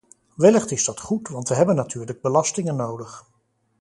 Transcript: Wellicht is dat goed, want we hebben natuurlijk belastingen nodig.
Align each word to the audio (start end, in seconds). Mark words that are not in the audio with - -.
Wellicht 0.35 0.71
is 0.71 0.83
dat 0.85 0.99
goed, 0.99 1.27
want 1.27 1.49
we 1.49 1.55
hebben 1.55 1.75
natuurlijk 1.75 2.21
belastingen 2.21 2.75
nodig. 2.75 3.29